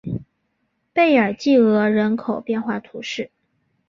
[0.93, 3.29] 贝尔济厄人口变化图示